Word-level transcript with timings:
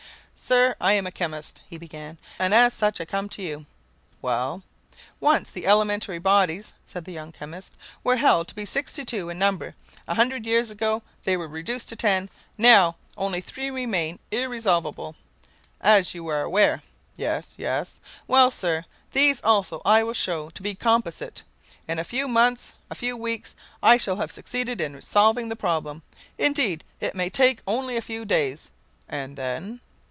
"Sir, 0.43 0.75
I 0.81 0.93
am 0.93 1.05
a 1.07 1.11
chemist," 1.11 1.61
he 1.69 1.77
began, 1.77 2.17
"and 2.39 2.51
as 2.53 2.73
such 2.73 2.99
I 2.99 3.05
come 3.05 3.29
to 3.29 3.41
you." 3.43 3.67
"Well!" 4.23 4.63
"Once 5.21 5.49
the 5.51 5.65
elementary 5.67 6.17
bodies," 6.19 6.73
said 6.83 7.05
the 7.05 7.13
young 7.13 7.31
chemist, 7.31 7.77
"were 8.03 8.17
held 8.17 8.47
to 8.49 8.55
be 8.55 8.65
sixty 8.65 9.05
two 9.05 9.29
in 9.29 9.37
number; 9.39 9.75
a 10.09 10.15
hundred 10.15 10.45
years 10.47 10.69
ago 10.71 11.03
they 11.23 11.37
were 11.37 11.47
reduced 11.47 11.87
to 11.89 11.95
ten; 11.95 12.27
now 12.57 12.97
only 13.15 13.39
three 13.39 13.69
remain 13.69 14.17
irresolvable, 14.31 15.15
as 15.79 16.13
you 16.15 16.27
are 16.27 16.41
aware." 16.41 16.81
"Yes, 17.15 17.55
yes." 17.57 17.99
"Well, 18.27 18.49
sir, 18.51 18.83
these 19.13 19.39
also 19.45 19.79
I 19.85 20.03
will 20.03 20.13
show 20.13 20.49
to 20.49 20.61
be 20.63 20.75
composite. 20.75 21.43
In 21.87 21.97
a 21.99 22.03
few 22.03 22.27
months, 22.27 22.73
a 22.89 22.95
few 22.95 23.15
weeks, 23.15 23.53
I 23.81 23.95
shall 23.95 24.15
have 24.17 24.31
succeeded 24.33 24.81
in 24.81 24.99
solving 25.03 25.47
the 25.47 25.55
problem. 25.55 26.01
Indeed, 26.39 26.83
it 26.99 27.15
may 27.15 27.29
take 27.29 27.61
only 27.67 27.95
a 27.95 28.01
few 28.01 28.25
days." 28.25 28.71
"And 29.07 29.37
then?" 29.37 29.79